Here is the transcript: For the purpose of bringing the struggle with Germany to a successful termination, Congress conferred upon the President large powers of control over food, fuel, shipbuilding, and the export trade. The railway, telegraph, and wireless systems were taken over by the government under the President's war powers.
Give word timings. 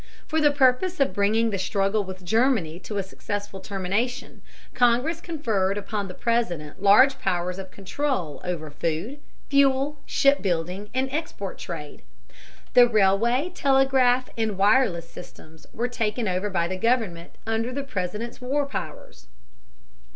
For 0.25 0.41
the 0.41 0.49
purpose 0.49 0.99
of 0.99 1.13
bringing 1.13 1.51
the 1.51 1.59
struggle 1.59 2.03
with 2.03 2.25
Germany 2.25 2.79
to 2.79 2.97
a 2.97 3.03
successful 3.03 3.59
termination, 3.59 4.41
Congress 4.73 5.21
conferred 5.21 5.77
upon 5.77 6.07
the 6.07 6.15
President 6.15 6.81
large 6.81 7.19
powers 7.19 7.59
of 7.59 7.69
control 7.69 8.41
over 8.43 8.71
food, 8.71 9.19
fuel, 9.47 9.99
shipbuilding, 10.07 10.89
and 10.95 11.09
the 11.09 11.13
export 11.13 11.59
trade. 11.59 12.01
The 12.73 12.87
railway, 12.89 13.51
telegraph, 13.53 14.27
and 14.35 14.57
wireless 14.57 15.07
systems 15.07 15.67
were 15.71 15.87
taken 15.87 16.27
over 16.27 16.49
by 16.49 16.67
the 16.67 16.77
government 16.77 17.35
under 17.45 17.71
the 17.71 17.83
President's 17.83 18.41
war 18.41 18.65
powers. 18.65 19.27